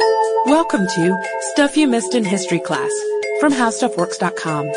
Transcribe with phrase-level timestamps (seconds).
[0.00, 2.90] Welcome to Stuff You Missed in History Class
[3.38, 4.70] from HowStuffWorks.com.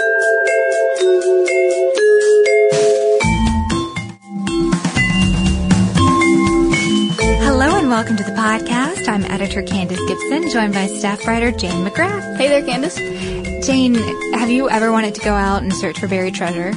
[7.40, 9.08] Hello and welcome to the podcast.
[9.08, 12.36] I'm editor Candace Gibson, joined by staff writer Jane McGrath.
[12.36, 12.98] Hey there, Candace.
[13.66, 13.96] Jane,
[14.34, 16.74] have you ever wanted to go out and search for buried treasure?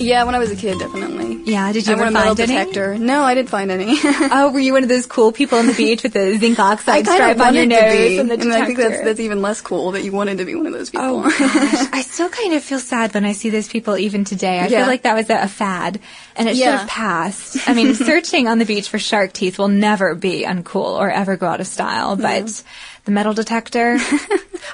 [0.00, 1.42] Yeah, when I was a kid, definitely.
[1.44, 2.58] Yeah, did you I ever want a metal find any?
[2.58, 2.98] detector.
[2.98, 3.96] No, I didn't find any.
[4.30, 7.06] Oh, were you one of those cool people on the beach with the zinc oxide
[7.06, 8.62] stripe on your nose and the detector?
[8.62, 10.90] I think that's that's even less cool that you wanted to be one of those
[10.94, 11.32] oh, people.
[11.46, 14.60] Oh gosh, I still kind of feel sad when I see those people even today.
[14.60, 14.80] I Yeah.
[14.80, 15.98] feel like that was a, a fad
[16.36, 17.68] and it should have passed.
[17.68, 21.36] I mean, searching on the beach for shark teeth will never be uncool or ever
[21.36, 22.62] go out of style, but
[23.04, 23.98] the metal detector,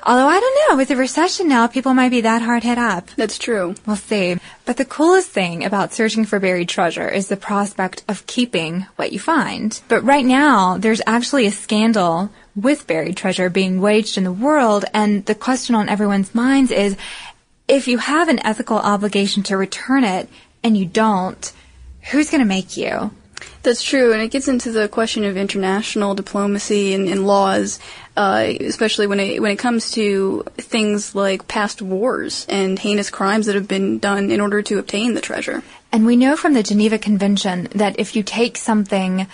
[0.03, 3.09] although I don't know, with the recession now, people might be that hard hit up.
[3.17, 3.75] That's true.
[3.87, 4.37] We'll see.
[4.65, 9.13] But the coolest thing about searching for buried treasure is the prospect of keeping what
[9.13, 9.81] you find.
[9.89, 14.85] But right now, there's actually a scandal with buried treasure being waged in the world,
[14.95, 16.97] and the question on everyone's minds is
[17.67, 20.29] if you have an ethical obligation to return it
[20.63, 21.53] and you don't,
[22.11, 23.11] who's going to make you?
[23.63, 27.81] That's true, and it gets into the question of international diplomacy and, and laws,
[28.17, 33.47] uh, especially when it when it comes to things like past wars and heinous crimes
[33.47, 35.63] that have been done in order to obtain the treasure.
[35.91, 39.27] And we know from the Geneva Convention that if you take something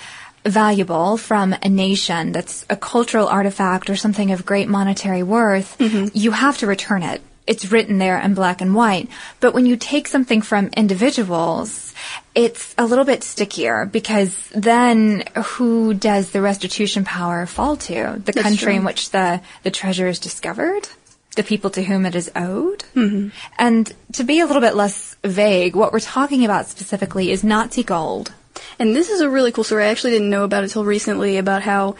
[0.44, 5.76] valuable from a nation that's a cultural artifact or something of great monetary worth,
[6.14, 7.20] you have to return it.
[7.46, 9.08] It's written there in black and white.
[9.40, 11.94] But when you take something from individuals,
[12.34, 18.20] it's a little bit stickier because then who does the restitution power fall to?
[18.24, 20.88] The That's country in which the, the treasure is discovered?
[21.36, 22.84] The people to whom it is owed?
[22.94, 23.28] Mm-hmm.
[23.58, 27.82] And to be a little bit less vague, what we're talking about specifically is Nazi
[27.82, 28.32] gold.
[28.78, 29.84] And this is a really cool story.
[29.84, 31.96] I actually didn't know about it till recently about how,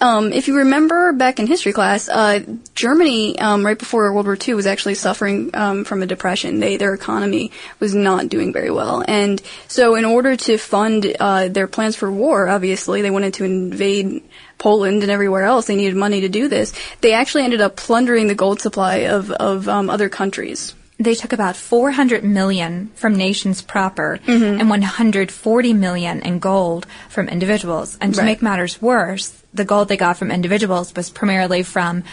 [0.00, 2.40] um, if you remember back in history class, uh,
[2.74, 6.60] Germany, um, right before World War II was actually suffering, um, from a depression.
[6.60, 9.04] They, their economy was not doing very well.
[9.06, 13.44] And so in order to fund, uh, their plans for war, obviously, they wanted to
[13.44, 14.22] invade
[14.58, 15.66] Poland and everywhere else.
[15.66, 16.72] They needed money to do this.
[17.00, 20.74] They actually ended up plundering the gold supply of, of, um, other countries.
[21.00, 24.60] They took about 400 million from nations proper Mm-hmm.
[24.60, 27.96] and 140 million in gold from individuals.
[28.00, 28.26] And to Right.
[28.26, 32.04] make matters worse, the gold they got from individuals was primarily from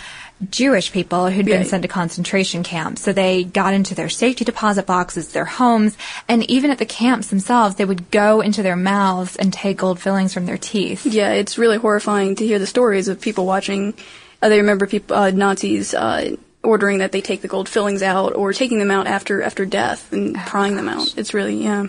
[0.51, 1.67] Jewish people who'd been Right.
[1.67, 3.01] sent to concentration camps.
[3.01, 5.97] So they got into their safety deposit boxes, their homes,
[6.29, 9.99] and even at the camps themselves, they would go into their mouths and take gold
[9.99, 11.05] fillings from their teeth.
[11.05, 13.95] Yeah, it's really horrifying to hear the stories of people watching.
[14.41, 16.35] Uh, they remember people, uh, Nazis uh,
[16.67, 20.11] ordering that they take the gold fillings out or taking them out after after death
[20.11, 21.17] and oh, prying them out.
[21.17, 21.87] It's really yeah.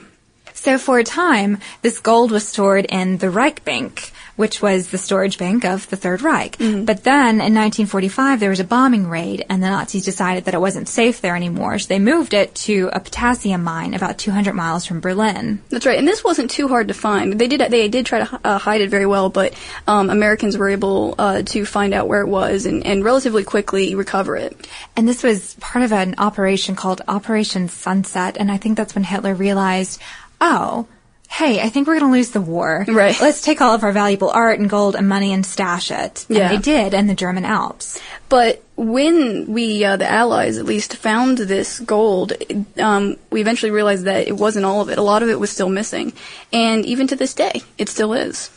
[0.54, 4.98] So for a time, this gold was stored in the Reich Bank, which was the
[4.98, 6.56] storage bank of the Third Reich.
[6.58, 6.84] Mm-hmm.
[6.84, 10.60] But then in 1945, there was a bombing raid, and the Nazis decided that it
[10.60, 14.86] wasn't safe there anymore, so they moved it to a potassium mine about 200 miles
[14.86, 15.60] from Berlin.
[15.70, 17.36] That's right, and this wasn't too hard to find.
[17.36, 19.54] They did they did try to uh, hide it very well, but
[19.88, 23.96] um, Americans were able uh, to find out where it was and, and relatively quickly
[23.96, 24.68] recover it.
[24.94, 29.02] And this was part of an operation called Operation Sunset, and I think that's when
[29.02, 30.00] Hitler realized,
[30.40, 30.86] oh,
[31.30, 32.84] hey, I think we're going to lose the war.
[32.88, 33.18] Right.
[33.20, 36.24] Let's take all of our valuable art and gold and money and stash it.
[36.28, 36.48] And Yeah.
[36.48, 38.00] they did in the German Alps.
[38.28, 42.32] But when we, uh, the Allies at least, found this gold,
[42.78, 44.98] um, we eventually realized that it wasn't all of it.
[44.98, 46.12] A lot of it was still missing.
[46.52, 48.50] And even to this day, it still is.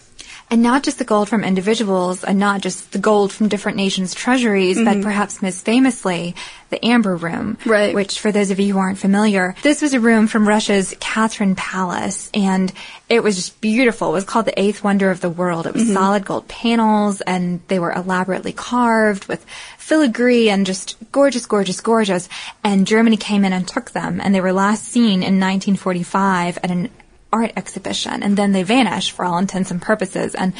[0.51, 4.13] And not just the gold from individuals and not just the gold from different nations'
[4.13, 5.01] treasuries, but mm-hmm.
[5.01, 6.35] perhaps most famously,
[6.71, 7.57] the Amber Room.
[7.65, 7.95] Right.
[7.95, 11.55] Which, for those of you who aren't familiar, this was a room from Russia's Catherine
[11.55, 12.29] Palace.
[12.33, 12.71] And
[13.07, 14.09] it was just beautiful.
[14.09, 15.67] It was called the eighth wonder of the world.
[15.67, 15.93] It was mm-hmm.
[15.93, 19.45] solid gold panels and they were elaborately carved with
[19.77, 22.27] filigree and just gorgeous, gorgeous, gorgeous.
[22.61, 24.19] And Germany came in and took them.
[24.21, 26.89] And they were last seen in 1945 at an
[27.31, 30.53] art exhibition and then they vanish for all intents and purposes and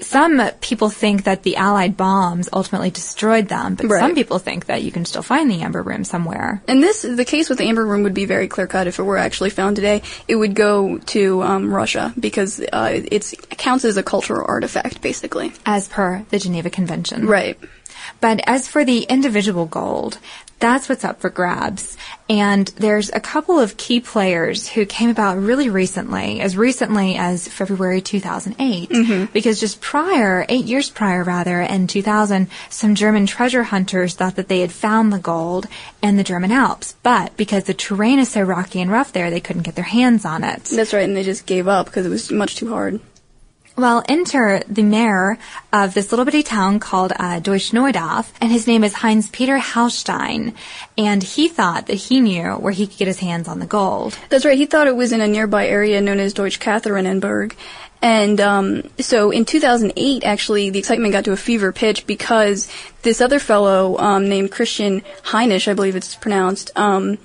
[0.00, 4.00] some people think that the allied bombs ultimately destroyed them but Right.
[4.00, 7.24] some people think that you can still find the amber room somewhere And this, the
[7.24, 9.76] case with the Amber Room would be very clear cut if it were actually found
[9.76, 10.02] today.
[10.28, 15.00] It would go to um, Russia because uh, it's, it counts as a cultural artifact,
[15.02, 15.52] basically.
[15.66, 17.58] as per the Geneva Convention Right.
[18.20, 20.18] But as for the individual gold,
[20.62, 21.96] that's what's up for grabs.
[22.30, 27.48] And there's a couple of key players who came about really recently, as recently as
[27.48, 28.88] February 2008.
[28.88, 29.32] Mm-hmm.
[29.32, 34.48] Because just prior, eight years prior rather, in 2000, some German treasure hunters thought that
[34.48, 35.66] they had found the gold
[36.00, 36.94] in the German Alps.
[37.02, 40.24] But because the terrain is so rocky and rough there, they couldn't get their hands
[40.24, 40.64] on it.
[40.64, 43.00] That's right, and they just gave up because it was much too hard.
[43.74, 45.38] Well, enter the mayor
[45.72, 50.54] of this little bitty town called uh, Deutschneudorf, and his name is Heinz Peter Haustein,
[50.98, 54.18] and he thought that he knew where he could get his hands on the gold.
[54.28, 54.58] That's right.
[54.58, 57.54] He thought it was in a nearby area known as Deutschkatharinenberg.
[58.02, 62.68] And um, so in 2008, actually, the excitement got to a fever pitch because
[63.00, 67.16] this other fellow um, named Christian Hanisch, I believe it's pronounced, um,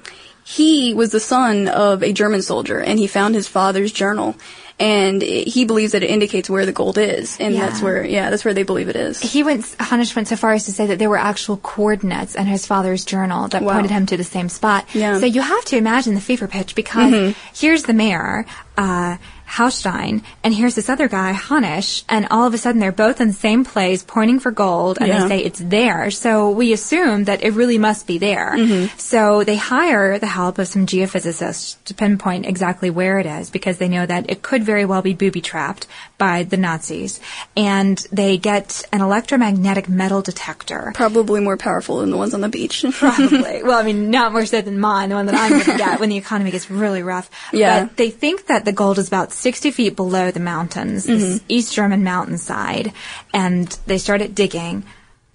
[0.46, 4.38] he was the son of a German soldier, and he found his father's journal.
[4.80, 7.66] And it- he believes that it indicates where the gold is, and Yeah.
[7.66, 9.20] that's where, yeah, that's where they believe it is.
[9.20, 12.46] He went, Hanisch went so far as to say that there were actual coordinates in
[12.46, 13.74] his father's journal that Wow.
[13.74, 14.86] pointed him to the same spot.
[14.94, 15.14] Yeah.
[15.14, 15.20] Mm-hmm.
[15.22, 18.46] So you have to imagine the fever pitch because here's the mayor,
[18.78, 23.22] uh, Haustein, and here's this other guy, Hanisch, and all of a sudden they're both
[23.22, 25.22] in the same place pointing for gold and Yeah.
[25.24, 26.12] they say it's there.
[26.12, 28.54] So we assume that it really must be there.
[28.56, 28.98] Mm-hmm.
[28.98, 33.78] So they hire the help of some geophysicists to pinpoint exactly where it is because
[33.78, 37.20] they know that it could very well be booby trapped by the Nazis.
[37.56, 40.92] And they get an electromagnetic metal detector.
[40.94, 42.84] Probably more powerful than the ones on the beach.
[42.92, 43.64] Probably.
[43.64, 46.00] well, I mean, not more so than mine, the one that I'm going to get
[46.00, 47.30] when the economy gets really rough.
[47.54, 47.86] Yeah.
[47.86, 51.74] But they think that the gold is about 60 feet below the mountains, this East
[51.74, 52.92] German mountainside,
[53.34, 54.84] and they started digging,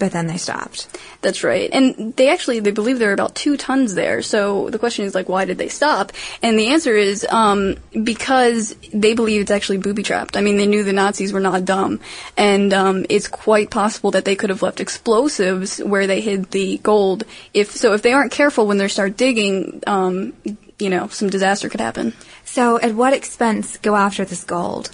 [0.03, 0.89] but then they stopped.
[1.21, 1.71] That's right.
[1.73, 4.21] And they actually, they believe there are about two tons there.
[4.21, 6.11] So the question is like, why did they stop?
[6.43, 10.37] And the answer is, um, because they believe it's actually booby trapped.
[10.37, 12.01] I mean, they knew the Nazis were not dumb.
[12.37, 16.79] And, um, it's quite possible that they could have left explosives where they hid the
[16.79, 17.23] gold.
[17.55, 20.33] If, so if they aren't careful when they start digging, um,
[20.81, 22.13] you know, some disaster could happen.
[22.53, 24.91] So, at what expense go after this gold?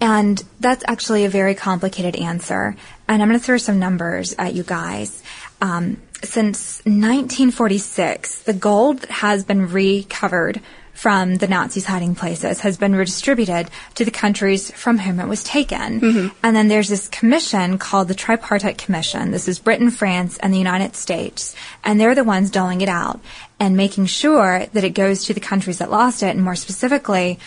[0.00, 2.76] And that's actually a very complicated answer.
[3.08, 5.20] And I'm going to throw some numbers at you guys.
[5.60, 10.60] Um, since 1946, the gold has been recovered
[11.00, 15.42] from the Nazis' hiding places has been redistributed to the countries from whom it was
[15.42, 15.98] taken.
[15.98, 16.28] Mm-hmm.
[16.44, 19.30] And then there's this commission called the Tripartite Commission.
[19.30, 21.56] This is Britain, France, and the United States.
[21.82, 23.18] And they're the ones doling it out
[23.58, 27.38] and making sure that it goes to the countries that lost it, and more specifically,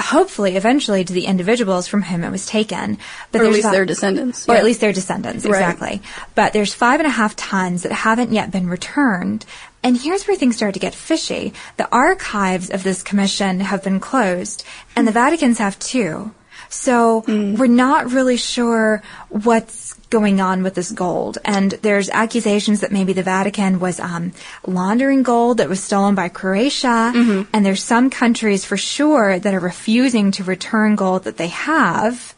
[0.00, 2.98] hopefully, eventually, to the individuals from whom it was taken.
[3.32, 4.48] But Or at least about- their descendants.
[4.48, 4.58] or yeah.
[4.58, 5.54] at least their descendants, Right.
[5.60, 6.02] exactly.
[6.34, 9.44] But there's five and a half tons that haven't yet been returned.
[9.82, 11.54] And here's where things start to get fishy.
[11.78, 14.62] The archives of this commission have been closed,
[14.94, 16.32] and the Vatican's have too.
[16.70, 21.38] So we're not really sure what's going on with this gold.
[21.44, 24.32] And there's accusations that maybe the Vatican was um,
[24.66, 27.12] laundering gold that was stolen by Croatia.
[27.52, 32.34] And there's some countries for sure that are refusing to return gold that they have.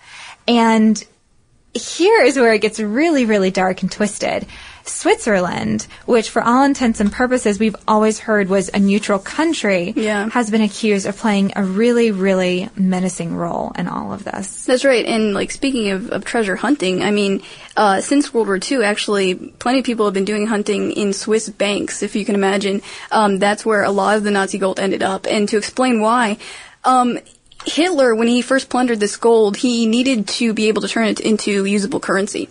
[0.49, 1.03] And
[1.75, 4.47] here is where it gets really, really dark and twisted.
[4.85, 10.29] Switzerland, which for all intents and purposes we've always heard was a neutral country, Yeah.
[10.31, 14.65] has been accused of playing a really, really menacing role in all of this.
[14.65, 15.05] That's right.
[15.05, 17.43] And like speaking of, of treasure hunting, I mean,
[17.77, 21.49] uh, since World War II, actually, plenty of people have been doing hunting in Swiss
[21.49, 22.83] banks, if you can imagine.
[23.11, 25.27] Um, that's where a lot of the Nazi gold ended up.
[25.29, 26.39] And to explain why,
[26.85, 27.19] um,
[27.65, 31.21] Hitler, when he first plundered this gold, he needed to be able to turn it
[31.21, 32.49] into usable currency.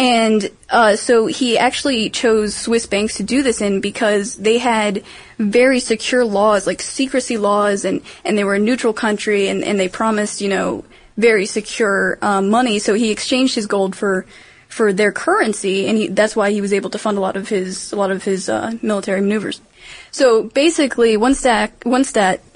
[0.00, 5.04] And uh, so he actually chose Swiss banks to do this in because they had
[5.36, 9.78] very secure laws, like secrecy laws, and, and they were a neutral country, and, and
[9.78, 10.86] they promised, you know,
[11.18, 12.78] very secure um, money.
[12.78, 14.24] So he exchanged his gold for
[14.68, 17.50] for their currency, and he, that's why he was able to fund a lot of
[17.50, 19.60] his a lot of his uh, military maneuvers.
[20.12, 21.72] So basically, one stat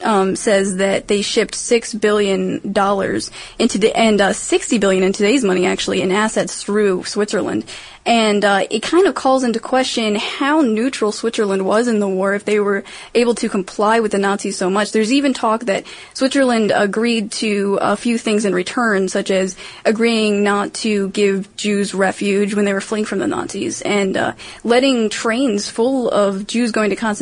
[0.02, 5.12] um, says that they shipped six billion dollars into the and uh, sixty billion in
[5.12, 7.64] today's money actually in assets through Switzerland,
[8.04, 12.34] and uh, it kind of calls into question how neutral Switzerland was in the war
[12.34, 12.82] if they were
[13.14, 14.90] able to comply with the Nazis so much.
[14.90, 20.42] There's even talk that Switzerland agreed to a few things in return, such as agreeing
[20.42, 24.32] not to give Jews refuge when they were fleeing from the Nazis, and uh,
[24.64, 27.13] letting trains full of Jews going to concentration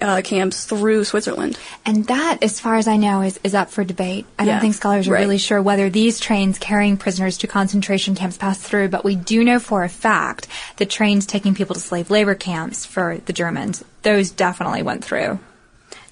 [0.00, 1.58] uh, camps through Switzerland.
[1.84, 4.26] And that, as far as I know, is, is up for debate.
[4.38, 5.20] I Yeah, don't think scholars are right.
[5.20, 9.44] really sure whether these trains carrying prisoners to concentration camps passed through, but we do
[9.44, 13.84] know for a fact that trains taking people to slave labor camps for the Germans,
[14.02, 15.38] those definitely went through.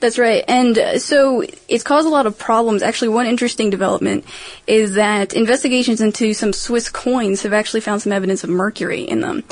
[0.06, 0.44] That's right.
[0.46, 2.84] And uh, so it's caused a lot of problems.
[2.84, 4.25] Actually, one interesting development
[4.68, 9.20] is that investigations into some Swiss coins have actually found some evidence of mercury in
[9.20, 9.42] them.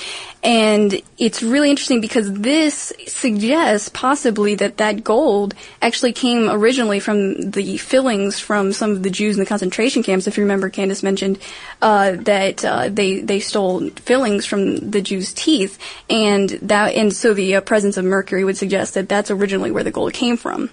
[0.44, 7.50] And it's really interesting because this suggests possibly that that gold actually came originally from
[7.52, 10.26] the fillings from some of the Jews in the concentration camps.
[10.26, 11.38] If you remember, Candace mentioned
[11.80, 15.78] uh, that uh, they they stole fillings from the Jews' teeth,
[16.10, 19.82] and that and so the uh, presence of mercury would suggest that that's originally where
[19.82, 20.70] the gold came from.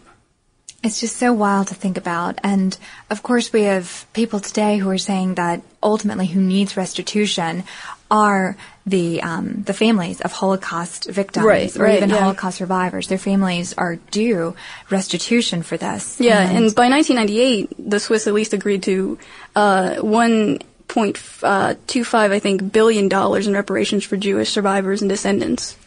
[0.83, 2.39] It's just so wild to think about.
[2.43, 2.77] And
[3.09, 7.63] of course, we have people today who are saying that ultimately who needs restitution
[8.09, 12.17] are the um, the families of Holocaust victims Right, or right, even yeah.
[12.17, 13.07] Holocaust survivors.
[13.07, 14.55] Their families are due
[14.89, 16.19] restitution for this.
[16.19, 19.17] Yeah, and by 1998, the Swiss at least agreed to
[19.55, 25.77] uh, 1.25, I think, billion dollars in reparations for Jewish survivors and descendants.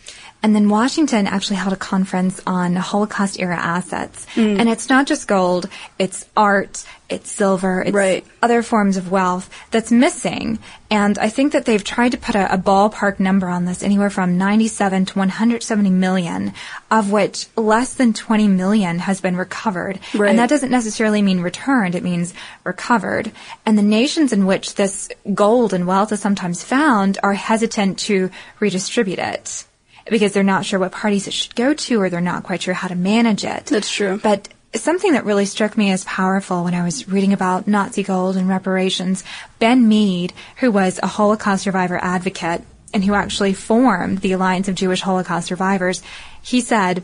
[0.44, 4.26] And then Washington actually held a conference on Holocaust era assets.
[4.34, 4.60] Mm.
[4.60, 8.26] And it's not just gold, it's art, it's silver, it's Right.
[8.42, 10.58] other forms of wealth that's missing.
[10.90, 14.10] And I think that they've tried to put a, a ballpark number on this, anywhere
[14.10, 16.52] from 97 to 170 million,
[16.90, 19.98] of which less than 20 million has been recovered.
[20.12, 20.28] Right.
[20.28, 22.34] And that doesn't necessarily mean returned, it means
[22.64, 23.32] recovered.
[23.64, 28.30] And the nations in which this gold and wealth is sometimes found are hesitant to
[28.60, 29.64] redistribute it
[30.06, 32.74] because they're not sure what parties it should go to or they're not quite sure
[32.74, 33.66] how to manage it.
[33.66, 34.20] That's true.
[34.22, 38.36] But something that really struck me as powerful when I was reading about Nazi gold
[38.36, 39.24] and reparations,
[39.58, 44.76] Ben Meed, who was a Holocaust survivor advocate and who actually formed the Alliance of
[44.76, 46.02] Jewish Holocaust Survivors,
[46.42, 47.02] he said,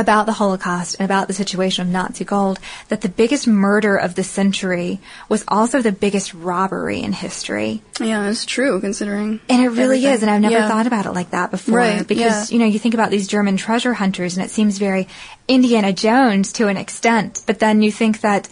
[0.00, 4.14] about the Holocaust and about the situation of Nazi gold that the biggest murder of
[4.14, 7.82] the century was also the biggest robbery in history.
[8.00, 9.40] Yeah, it's true, considering.
[9.48, 10.12] And it really everything.
[10.12, 10.68] is, and I've never Yeah.
[10.68, 11.78] thought about it like that before.
[11.78, 12.54] Right, because, yeah.
[12.54, 15.06] you know, you think about these German treasure hunters and it seems very
[15.46, 18.48] Indiana Jones to an extent, but then you think that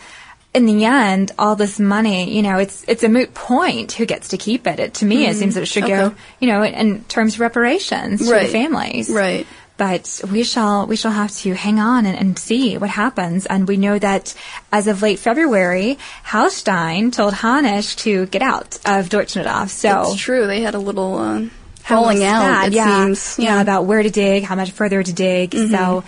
[0.55, 4.29] in the end, all this money, you know, it's it's a moot point who gets
[4.29, 4.81] to keep it.
[4.81, 6.17] it to me, it seems that it should go, Mm-hmm.
[6.41, 9.11] You know, in, in terms of reparations to the families.
[9.11, 9.47] Right.
[9.79, 13.47] But we shall we shall have to hang on and, and see what happens.
[13.47, 14.35] And we know that
[14.71, 19.71] as of late February, Haustein told Hanisch to get out of Deutschneudorf.
[19.71, 23.05] So It's true, they had a little uh, falling out, sad, it yeah.
[23.05, 23.39] seems.
[23.39, 23.61] Yeah.
[23.61, 25.53] about where to dig, how much further to dig.
[25.53, 25.75] Mm-hmm.
[25.75, 26.05] So,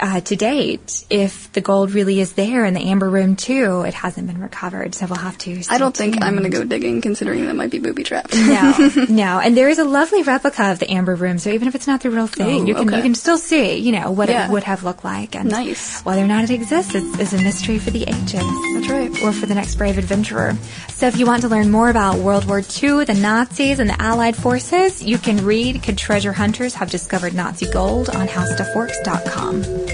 [0.00, 3.94] uh, to date, if the gold really is there in the amber room too, it
[3.94, 4.94] hasn't been recovered.
[4.94, 5.62] So we'll have to.
[5.70, 8.34] I don't think I'm going to go digging, considering that might be booby trapped.
[8.34, 8.74] No,
[9.08, 11.38] no, and there is a lovely replica of the amber room.
[11.38, 12.96] So even if it's not the real thing, you can okay.
[12.96, 14.46] you can still see, you know, what Yeah.
[14.46, 15.36] it would have looked like.
[15.36, 16.00] And Nice.
[16.02, 18.42] Whether or not it exists is, is a mystery for the ages.
[18.74, 19.22] That's right.
[19.22, 20.56] Or for the next brave adventurer.
[20.88, 24.00] So if you want to learn more about World War II, the Nazis, and the
[24.02, 29.93] Allied forces, you can read Could Treasure Hunters Have Discovered Nazi Gold on HowStuffWorks.com.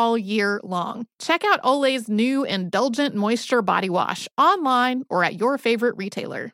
[0.01, 1.05] all year long.
[1.19, 6.53] Check out Olay's new Indulgent Moisture Body Wash online or at your favorite retailer.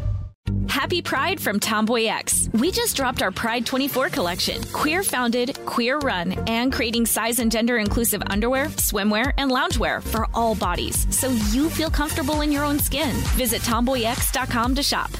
[0.81, 2.49] Happy Pride from Tomboy X.
[2.53, 4.63] We just dropped our Pride 24 collection.
[4.73, 10.25] Queer founded, queer run, and creating size and gender inclusive underwear, swimwear, and loungewear for
[10.33, 13.11] all bodies so you feel comfortable in your own skin.
[13.35, 15.11] Visit tomboyx.com to shop.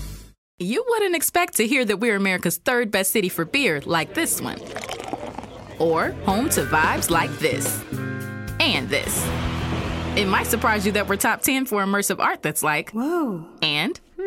[0.58, 4.42] You wouldn't expect to hear that we're America's third best city for beer like this
[4.42, 4.60] one,
[5.78, 7.84] or home to vibes like this
[8.60, 9.24] and this.
[10.18, 14.00] It might surprise you that we're top 10 for immersive art that's like, whoa, and